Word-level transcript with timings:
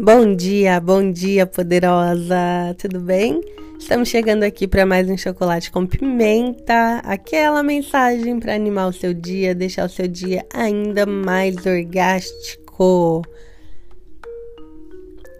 Bom 0.00 0.32
dia, 0.32 0.78
bom 0.78 1.10
dia, 1.10 1.44
poderosa. 1.44 2.72
Tudo 2.78 3.00
bem? 3.00 3.40
Estamos 3.80 4.08
chegando 4.08 4.44
aqui 4.44 4.68
para 4.68 4.86
mais 4.86 5.10
um 5.10 5.16
chocolate 5.16 5.72
com 5.72 5.84
pimenta, 5.84 7.00
aquela 7.02 7.64
mensagem 7.64 8.38
para 8.38 8.54
animar 8.54 8.86
o 8.86 8.92
seu 8.92 9.12
dia, 9.12 9.56
deixar 9.56 9.86
o 9.86 9.88
seu 9.88 10.06
dia 10.06 10.46
ainda 10.54 11.04
mais 11.04 11.66
orgástico. 11.66 13.24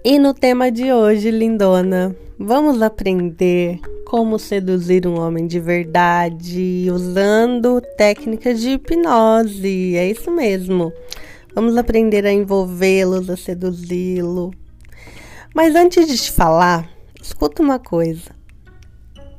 E 0.04 0.18
no 0.18 0.34
tema 0.34 0.72
de 0.72 0.92
hoje, 0.92 1.30
lindona, 1.30 2.16
vamos 2.36 2.82
aprender 2.82 3.78
como 4.06 4.40
seduzir 4.40 5.06
um 5.06 5.20
homem 5.20 5.46
de 5.46 5.60
verdade 5.60 6.88
usando 6.90 7.80
técnicas 7.96 8.60
de 8.60 8.70
hipnose. 8.70 9.94
É 9.96 10.10
isso 10.10 10.32
mesmo. 10.32 10.92
Vamos 11.58 11.76
aprender 11.76 12.24
a 12.24 12.32
envolvê-los, 12.32 13.28
a 13.28 13.36
seduzi-lo. 13.36 14.52
Mas 15.52 15.74
antes 15.74 16.06
de 16.06 16.16
te 16.16 16.30
falar, 16.30 16.88
escuta 17.20 17.60
uma 17.60 17.80
coisa. 17.80 18.30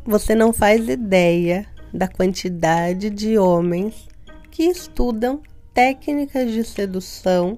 Você 0.03 0.35
não 0.35 0.51
faz 0.51 0.89
ideia 0.89 1.65
da 1.93 2.09
quantidade 2.09 3.09
de 3.09 3.37
homens 3.37 4.05
que 4.51 4.63
estudam 4.63 5.39
técnicas 5.73 6.51
de 6.51 6.61
sedução, 6.65 7.57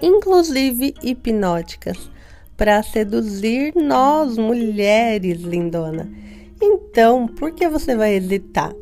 inclusive 0.00 0.94
hipnóticas 1.02 2.10
para 2.56 2.82
seduzir 2.82 3.74
nós, 3.76 4.38
mulheres, 4.38 5.42
lindona. 5.42 6.10
Então, 6.58 7.28
por 7.28 7.52
que 7.52 7.68
você 7.68 7.94
vai 7.94 8.14
hesitar 8.14 8.72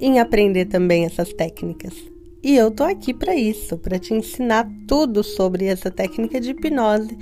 em 0.00 0.18
aprender 0.18 0.64
também 0.64 1.04
essas 1.04 1.34
técnicas? 1.34 2.09
E 2.42 2.56
eu 2.56 2.70
tô 2.70 2.84
aqui 2.84 3.12
para 3.12 3.34
isso, 3.34 3.76
para 3.76 3.98
te 3.98 4.14
ensinar 4.14 4.68
tudo 4.86 5.22
sobre 5.22 5.66
essa 5.66 5.90
técnica 5.90 6.40
de 6.40 6.50
hipnose. 6.50 7.18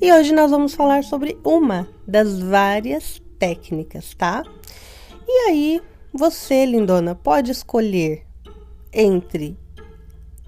E 0.00 0.12
hoje 0.12 0.34
nós 0.34 0.50
vamos 0.50 0.74
falar 0.74 1.02
sobre 1.04 1.38
uma 1.44 1.88
das 2.06 2.40
várias 2.40 3.22
técnicas, 3.38 4.14
tá? 4.14 4.42
E 5.26 5.48
aí, 5.48 5.82
você, 6.12 6.66
lindona, 6.66 7.14
pode 7.14 7.50
escolher 7.50 8.26
entre 8.92 9.56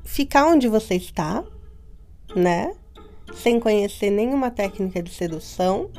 ficar 0.04 0.46
onde 0.46 0.68
você 0.68 0.94
está, 0.94 1.44
né? 2.34 2.74
sem 3.34 3.58
conhecer 3.58 4.10
nenhuma 4.10 4.50
técnica 4.50 5.02
de 5.02 5.10
sedução, 5.12 5.90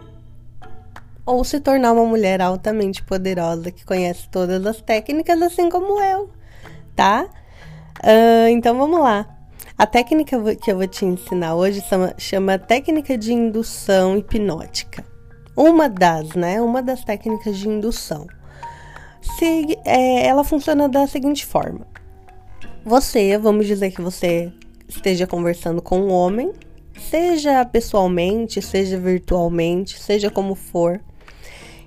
ou 1.25 1.43
se 1.43 1.59
tornar 1.59 1.93
uma 1.93 2.05
mulher 2.05 2.41
altamente 2.41 3.03
poderosa 3.03 3.71
que 3.71 3.85
conhece 3.85 4.27
todas 4.29 4.65
as 4.65 4.81
técnicas, 4.81 5.41
assim 5.41 5.69
como 5.69 6.01
eu, 6.01 6.29
tá? 6.95 7.29
Uh, 8.03 8.49
então 8.49 8.77
vamos 8.77 8.99
lá. 8.99 9.25
A 9.77 9.87
técnica 9.87 10.37
que 10.55 10.71
eu 10.71 10.77
vou 10.77 10.87
te 10.87 11.05
ensinar 11.05 11.55
hoje 11.55 11.81
chama, 11.81 12.13
chama 12.17 12.59
técnica 12.59 13.17
de 13.17 13.33
indução 13.33 14.17
hipnótica. 14.17 15.03
Uma 15.55 15.87
das, 15.87 16.29
né? 16.35 16.61
Uma 16.61 16.81
das 16.81 17.03
técnicas 17.03 17.57
de 17.57 17.69
indução. 17.69 18.27
Se, 19.21 19.77
é, 19.85 20.27
ela 20.27 20.43
funciona 20.43 20.89
da 20.89 21.07
seguinte 21.07 21.45
forma: 21.45 21.87
você, 22.83 23.37
vamos 23.37 23.65
dizer 23.65 23.91
que 23.91 24.01
você 24.01 24.51
esteja 24.87 25.25
conversando 25.25 25.81
com 25.81 25.99
um 25.99 26.11
homem, 26.11 26.51
seja 27.09 27.63
pessoalmente, 27.65 28.61
seja 28.61 28.99
virtualmente, 28.99 29.99
seja 29.99 30.29
como 30.29 30.55
for. 30.55 30.99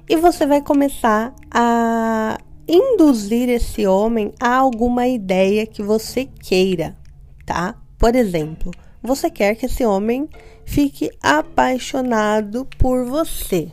E 0.08 0.16
você 0.16 0.46
vai 0.46 0.62
começar 0.62 1.34
a 1.50 2.38
induzir 2.68 3.48
esse 3.48 3.86
homem 3.86 4.32
a 4.40 4.56
alguma 4.56 5.06
ideia 5.06 5.66
que 5.66 5.82
você 5.82 6.24
queira, 6.24 6.96
tá? 7.44 7.80
Por 7.98 8.14
exemplo, 8.14 8.72
você 9.02 9.30
quer 9.30 9.54
que 9.54 9.66
esse 9.66 9.84
homem 9.84 10.28
fique 10.64 11.10
apaixonado 11.22 12.66
por 12.78 13.04
você. 13.04 13.70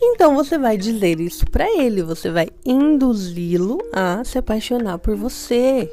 Então 0.00 0.34
você 0.34 0.56
vai 0.56 0.76
dizer 0.76 1.20
isso 1.20 1.44
para 1.50 1.68
ele, 1.76 2.02
você 2.02 2.30
vai 2.30 2.48
induzi-lo 2.64 3.78
a 3.92 4.22
se 4.24 4.38
apaixonar 4.38 4.98
por 4.98 5.16
você. 5.16 5.92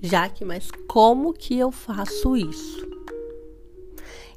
Já 0.00 0.28
que, 0.28 0.44
mas 0.44 0.70
como 0.86 1.32
que 1.32 1.58
eu 1.58 1.72
faço 1.72 2.36
isso? 2.36 2.86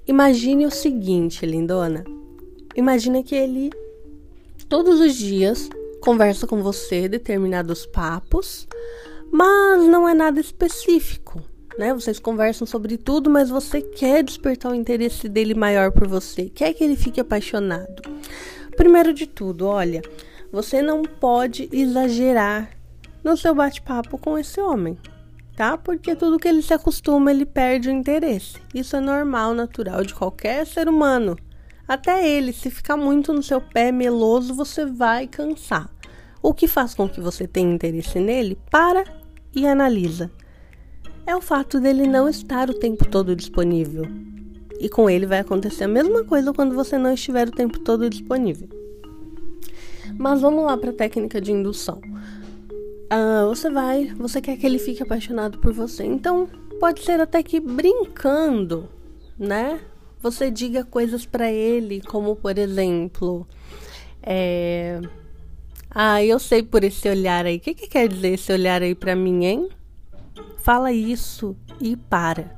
Imagine 0.08 0.66
o 0.66 0.72
seguinte, 0.72 1.46
lindona. 1.46 2.04
Imagina 2.76 3.22
que 3.22 3.36
ele 3.36 3.70
todos 4.68 5.00
os 5.00 5.16
dias 5.16 5.70
conversa 6.02 6.48
com 6.48 6.62
você 6.62 7.08
determinados 7.08 7.86
papos, 7.86 8.68
mas 9.32 9.84
não 9.84 10.08
é 10.08 10.14
nada 10.14 10.40
específico, 10.40 11.42
né? 11.78 11.94
Vocês 11.94 12.20
conversam 12.20 12.66
sobre 12.66 12.98
tudo, 12.98 13.30
mas 13.30 13.50
você 13.50 13.82
quer 13.82 14.24
despertar 14.24 14.72
o 14.72 14.76
interesse 14.76 15.30
dele 15.30 15.54
maior 15.54 15.92
por 15.92 16.08
você, 16.08 16.50
quer 16.50 16.74
que 16.74 16.84
ele 16.84 16.96
fique 16.96 17.20
apaixonado. 17.20 18.02
Primeiro 18.76 19.14
de 19.14 19.28
tudo, 19.28 19.66
olha, 19.66 20.02
você 20.52 20.82
não 20.82 21.04
pode 21.04 21.70
exagerar 21.72 22.72
no 23.24 23.36
seu 23.36 23.54
bate-papo 23.54 24.18
com 24.18 24.38
esse 24.38 24.60
homem 24.60 24.98
tá? 25.60 25.78
Porque 25.78 26.16
tudo 26.16 26.40
que 26.40 26.48
ele 26.48 26.62
se 26.62 26.74
acostuma, 26.74 27.32
ele 27.32 27.46
perde 27.46 27.90
o 27.90 27.92
interesse. 27.92 28.56
Isso 28.74 28.96
é 28.96 29.02
normal, 29.02 29.54
natural 29.54 30.06
de 30.06 30.16
qualquer 30.16 30.66
ser 30.66 30.88
humano. 30.88 31.36
Até 31.90 32.30
ele, 32.30 32.54
se 32.54 32.70
ficar 32.70 32.96
muito 32.96 33.34
no 33.34 33.42
seu 33.42 33.60
pé 33.60 33.92
meloso, 33.92 34.54
você 34.54 34.86
vai 34.86 35.26
cansar. 35.26 35.90
O 36.40 36.54
que 36.54 36.68
faz 36.68 36.94
com 36.94 37.10
que 37.10 37.20
você 37.20 37.48
tenha 37.48 37.74
interesse 37.74 38.20
nele? 38.20 38.60
Para 38.70 39.04
e 39.56 39.66
analisa. 39.66 40.30
É 41.26 41.36
o 41.36 41.42
fato 41.42 41.80
dele 41.80 42.06
não 42.06 42.30
estar 42.30 42.70
o 42.70 42.76
tempo 42.76 43.08
todo 43.08 43.36
disponível. 43.36 44.06
E 44.80 44.88
com 44.88 45.10
ele 45.10 45.26
vai 45.26 45.40
acontecer 45.40 45.86
a 45.86 45.88
mesma 45.88 46.24
coisa 46.24 46.54
quando 46.54 46.76
você 46.76 46.96
não 46.96 47.12
estiver 47.12 47.48
o 47.48 47.52
tempo 47.52 47.80
todo 47.80 48.08
disponível. 48.08 48.70
Mas 50.16 50.42
vamos 50.42 50.66
lá 50.66 50.78
para 50.78 50.92
a 50.92 50.94
técnica 50.94 51.42
de 51.42 51.52
indução. 51.52 52.00
Uh, 53.12 53.48
você 53.48 53.68
vai, 53.68 54.14
você 54.16 54.40
quer 54.40 54.58
que 54.58 54.66
ele 54.68 54.78
fique 54.78 55.02
apaixonado 55.02 55.58
por 55.58 55.74
você. 55.74 56.04
Então, 56.04 56.48
pode 56.80 57.04
ser 57.04 57.20
até 57.20 57.42
que 57.42 57.60
brincando, 57.60 58.88
né? 59.40 59.82
Você 60.22 60.52
diga 60.52 60.84
coisas 60.84 61.26
para 61.26 61.52
ele, 61.52 62.02
como 62.02 62.36
por 62.36 62.58
exemplo, 62.58 63.48
é... 64.22 65.00
Ah, 65.90 66.24
eu 66.24 66.38
sei 66.38 66.62
por 66.62 66.84
esse 66.84 67.10
olhar 67.10 67.46
aí. 67.46 67.58
O 67.58 67.60
que, 67.60 67.74
que 67.74 67.88
quer 67.88 68.08
dizer 68.08 68.34
esse 68.34 68.52
olhar 68.52 68.82
aí 68.82 68.94
pra 68.94 69.16
mim, 69.16 69.46
hein? 69.46 69.70
Fala 70.58 70.92
isso 70.92 71.56
e 71.82 71.96
para, 71.96 72.56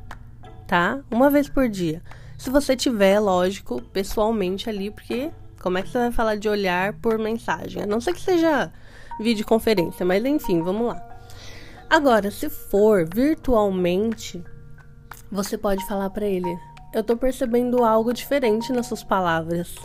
tá? 0.67 0.99
Uma 1.09 1.29
vez 1.29 1.47
por 1.47 1.69
dia. 1.69 2.01
Se 2.37 2.49
você 2.49 2.75
tiver, 2.75 3.19
lógico, 3.19 3.81
pessoalmente 3.93 4.69
ali, 4.69 4.89
porque 4.91 5.31
como 5.61 5.77
é 5.77 5.83
que 5.83 5.89
você 5.89 5.99
vai 5.99 6.11
falar 6.11 6.35
de 6.35 6.49
olhar 6.49 6.93
por 6.93 7.19
mensagem? 7.19 7.83
A 7.83 7.85
não 7.85 8.01
ser 8.01 8.13
que 8.13 8.21
seja 8.21 8.73
videoconferência, 9.19 10.05
mas 10.05 10.25
enfim, 10.25 10.61
vamos 10.61 10.87
lá. 10.87 11.07
Agora, 11.89 12.31
se 12.31 12.49
for 12.49 13.07
virtualmente, 13.13 14.43
você 15.31 15.57
pode 15.57 15.85
falar 15.87 16.09
para 16.09 16.25
ele: 16.25 16.57
"Eu 16.93 17.03
tô 17.03 17.15
percebendo 17.15 17.83
algo 17.83 18.13
diferente 18.13 18.71
nas 18.71 18.87
suas 18.87 19.03
palavras. 19.03 19.75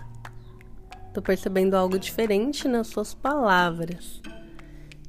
Tô 1.12 1.22
percebendo 1.22 1.74
algo 1.74 1.98
diferente 1.98 2.68
nas 2.68 2.88
suas 2.88 3.14
palavras." 3.14 4.20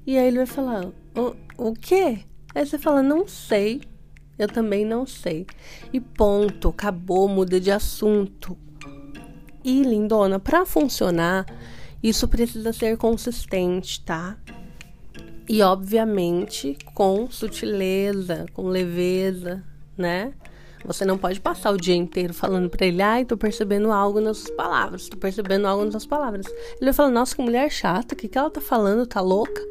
E 0.05 0.17
aí 0.17 0.27
ele 0.27 0.37
vai 0.37 0.45
falar: 0.45 0.85
"O, 1.15 1.69
o 1.69 1.73
quê?" 1.73 2.19
Aí 2.55 2.65
você 2.65 2.77
fala: 2.77 3.03
"Não 3.03 3.27
sei. 3.27 3.81
Eu 4.37 4.47
também 4.47 4.85
não 4.85 5.05
sei." 5.05 5.45
E 5.91 5.99
ponto, 5.99 6.69
acabou, 6.69 7.27
muda 7.27 7.59
de 7.59 7.71
assunto. 7.71 8.57
E 9.63 9.81
lindona, 9.81 10.39
para 10.39 10.65
funcionar, 10.65 11.45
isso 12.01 12.27
precisa 12.27 12.71
ser 12.71 12.95
consistente, 12.97 14.03
tá? 14.03 14.37
E 15.49 15.61
obviamente 15.61 16.77
com 16.93 17.29
sutileza, 17.29 18.45
com 18.53 18.67
leveza, 18.67 19.63
né? 19.97 20.33
Você 20.85 21.06
não 21.06 21.18
pode 21.18 21.39
passar 21.41 21.71
o 21.71 21.77
dia 21.77 21.95
inteiro 21.95 22.33
falando 22.33 22.69
para 22.69 22.85
ele, 22.85 23.01
ai, 23.01 23.25
tô 23.25 23.35
percebendo 23.35 23.91
algo 23.91 24.21
nas 24.21 24.38
suas 24.38 24.56
palavras, 24.56 25.09
tô 25.09 25.18
percebendo 25.18 25.68
algo 25.68 25.83
nas 25.83 25.94
suas 25.94 26.06
palavras. 26.06 26.45
Ele 26.45 26.85
vai 26.85 26.94
falar, 26.94 27.12
nossa, 27.12 27.35
que 27.35 27.41
mulher 27.41 27.69
chata, 27.69 28.13
o 28.13 28.18
que, 28.18 28.27
que 28.27 28.38
ela 28.38 28.50
tá 28.50 28.62
falando? 28.62 29.06
Tá 29.06 29.21
louca? 29.21 29.62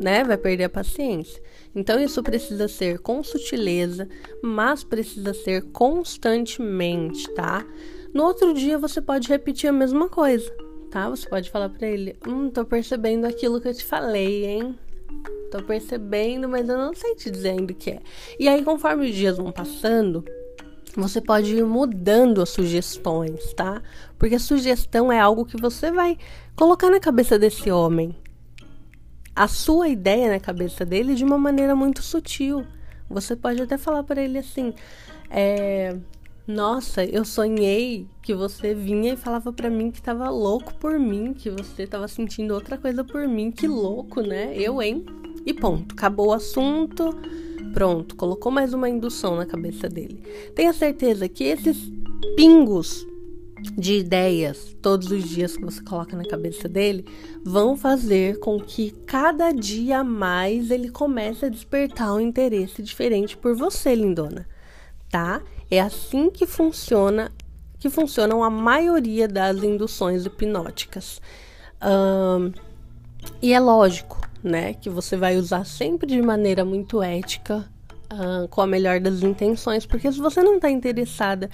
Né? 0.00 0.24
Vai 0.24 0.36
perder 0.36 0.64
a 0.64 0.68
paciência. 0.68 1.42
Então 1.74 2.00
isso 2.00 2.22
precisa 2.22 2.68
ser 2.68 2.98
com 2.98 3.22
sutileza, 3.22 4.08
mas 4.42 4.82
precisa 4.82 5.32
ser 5.32 5.62
constantemente, 5.72 7.28
tá? 7.34 7.64
No 8.12 8.24
outro 8.24 8.52
dia 8.54 8.78
você 8.78 9.00
pode 9.00 9.28
repetir 9.28 9.68
a 9.68 9.72
mesma 9.72 10.08
coisa 10.08 10.50
tá? 10.96 11.10
Você 11.10 11.28
pode 11.28 11.50
falar 11.50 11.68
para 11.68 11.86
ele: 11.86 12.16
Hum, 12.26 12.48
tô 12.48 12.64
percebendo 12.64 13.26
aquilo 13.26 13.60
que 13.60 13.68
eu 13.68 13.74
te 13.74 13.84
falei, 13.84 14.46
hein? 14.46 14.78
Tô 15.50 15.62
percebendo, 15.62 16.48
mas 16.48 16.68
eu 16.68 16.76
não 16.76 16.94
sei 16.94 17.14
te 17.14 17.30
dizendo 17.30 17.70
o 17.70 17.74
que 17.74 17.90
é. 17.90 18.00
E 18.38 18.48
aí, 18.48 18.64
conforme 18.64 19.08
os 19.08 19.14
dias 19.14 19.36
vão 19.36 19.52
passando, 19.52 20.24
você 20.96 21.20
pode 21.20 21.54
ir 21.54 21.64
mudando 21.64 22.40
as 22.40 22.48
sugestões, 22.48 23.52
tá? 23.52 23.82
Porque 24.18 24.36
a 24.36 24.40
sugestão 24.40 25.12
é 25.12 25.20
algo 25.20 25.44
que 25.44 25.60
você 25.60 25.92
vai 25.92 26.16
colocar 26.56 26.88
na 26.90 26.98
cabeça 26.98 27.38
desse 27.38 27.70
homem. 27.70 28.16
A 29.34 29.46
sua 29.46 29.88
ideia 29.88 30.30
na 30.30 30.40
cabeça 30.40 30.86
dele 30.86 31.14
de 31.14 31.22
uma 31.22 31.36
maneira 31.36 31.76
muito 31.76 32.02
sutil. 32.02 32.64
Você 33.10 33.36
pode 33.36 33.60
até 33.60 33.76
falar 33.76 34.02
para 34.04 34.22
ele 34.22 34.38
assim: 34.38 34.72
é, 35.30 35.94
Nossa, 36.46 37.04
eu 37.04 37.26
sonhei 37.26 38.08
que 38.22 38.34
você 38.34 38.74
vinha 38.74 39.12
e 39.12 39.16
falava 39.16 39.52
para 39.52 39.68
mim 39.68 39.90
que 39.90 40.00
tava 40.00 40.30
louco 40.30 40.74
por 40.76 40.98
mim, 40.98 41.34
que 41.34 41.50
você 41.50 41.86
tava 41.86 42.08
sentindo 42.08 42.54
outra 42.54 42.78
coisa 42.78 43.04
por 43.04 43.28
mim. 43.28 43.50
Que 43.50 43.68
louco, 43.68 44.22
né? 44.22 44.56
Eu, 44.56 44.80
hein? 44.80 45.04
E 45.46 45.54
ponto, 45.54 45.94
acabou 45.94 46.28
o 46.28 46.32
assunto. 46.32 47.16
Pronto, 47.72 48.16
colocou 48.16 48.50
mais 48.50 48.74
uma 48.74 48.88
indução 48.88 49.36
na 49.36 49.46
cabeça 49.46 49.88
dele. 49.88 50.22
Tenha 50.54 50.72
certeza 50.72 51.28
que 51.28 51.44
esses 51.44 51.76
pingos 52.36 53.06
de 53.76 53.94
ideias 53.94 54.76
todos 54.82 55.10
os 55.10 55.28
dias 55.28 55.56
que 55.56 55.64
você 55.64 55.82
coloca 55.82 56.16
na 56.16 56.24
cabeça 56.24 56.68
dele 56.68 57.06
vão 57.44 57.76
fazer 57.76 58.38
com 58.38 58.60
que 58.60 58.90
cada 59.06 59.52
dia 59.52 60.04
mais 60.04 60.70
ele 60.70 60.90
comece 60.90 61.46
a 61.46 61.48
despertar 61.48 62.12
um 62.14 62.20
interesse 62.20 62.82
diferente 62.82 63.36
por 63.36 63.54
você, 63.56 63.94
lindona, 63.94 64.46
tá? 65.10 65.42
É 65.70 65.80
assim 65.80 66.30
que 66.30 66.46
funciona 66.46 67.32
que 67.78 67.90
funcionam 67.90 68.42
a 68.42 68.50
maioria 68.50 69.28
das 69.28 69.62
induções 69.62 70.24
hipnóticas. 70.24 71.20
Um, 71.82 72.52
e 73.42 73.52
é 73.52 73.60
lógico, 73.60 74.25
né, 74.42 74.74
que 74.74 74.88
você 74.90 75.16
vai 75.16 75.36
usar 75.36 75.64
sempre 75.64 76.06
de 76.06 76.20
maneira 76.22 76.64
muito 76.64 77.02
ética, 77.02 77.68
uh, 78.12 78.48
com 78.48 78.60
a 78.60 78.66
melhor 78.66 79.00
das 79.00 79.22
intenções, 79.22 79.86
porque 79.86 80.10
se 80.10 80.18
você 80.18 80.42
não 80.42 80.56
está 80.56 80.70
interessada 80.70 81.50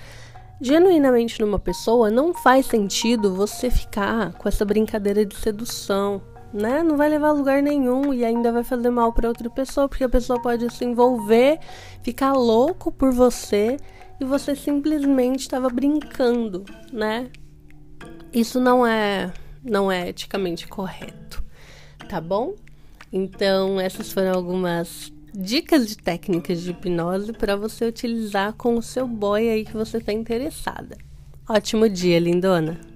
genuinamente 0.60 1.40
numa 1.40 1.58
pessoa, 1.58 2.10
não 2.10 2.32
faz 2.32 2.66
sentido 2.66 3.34
você 3.34 3.70
ficar 3.70 4.32
com 4.34 4.48
essa 4.48 4.64
brincadeira 4.64 5.26
de 5.26 5.34
sedução, 5.34 6.22
né? 6.52 6.82
Não 6.82 6.96
vai 6.96 7.08
levar 7.08 7.28
a 7.28 7.32
lugar 7.32 7.62
nenhum 7.62 8.14
e 8.14 8.24
ainda 8.24 8.52
vai 8.52 8.62
fazer 8.62 8.90
mal 8.90 9.12
para 9.12 9.28
outra 9.28 9.50
pessoa, 9.50 9.88
porque 9.88 10.04
a 10.04 10.08
pessoa 10.08 10.40
pode 10.40 10.72
se 10.72 10.84
envolver, 10.84 11.58
ficar 12.02 12.32
louco 12.34 12.92
por 12.92 13.12
você 13.12 13.76
e 14.20 14.24
você 14.24 14.54
simplesmente 14.54 15.40
estava 15.40 15.68
brincando, 15.68 16.64
né? 16.92 17.28
Isso 18.32 18.60
não 18.60 18.86
é 18.86 19.32
não 19.64 19.90
é 19.90 20.08
eticamente 20.08 20.66
correto, 20.68 21.42
tá 22.08 22.20
bom? 22.20 22.54
Então, 23.12 23.78
essas 23.78 24.10
foram 24.10 24.32
algumas 24.32 25.12
dicas 25.34 25.86
de 25.86 25.96
técnicas 25.96 26.60
de 26.60 26.70
hipnose 26.70 27.32
para 27.32 27.56
você 27.56 27.86
utilizar 27.86 28.52
com 28.54 28.76
o 28.76 28.82
seu 28.82 29.06
boy 29.06 29.48
aí 29.48 29.64
que 29.64 29.72
você 29.72 29.98
está 29.98 30.12
interessada. 30.12 30.96
Ótimo 31.48 31.88
dia, 31.88 32.18
lindona! 32.18 32.91